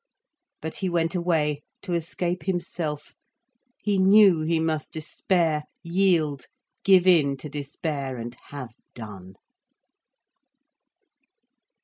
But 0.61 0.77
he 0.77 0.89
went 0.89 1.13
away, 1.13 1.61
to 1.83 1.93
escape 1.93 2.45
himself. 2.45 3.13
He 3.77 3.99
knew 3.99 4.39
he 4.41 4.59
must 4.59 4.91
despair, 4.91 5.65
yield, 5.83 6.47
give 6.83 7.05
in 7.05 7.37
to 7.37 7.47
despair, 7.49 8.17
and 8.17 8.35
have 8.49 8.73
done. 8.95 9.35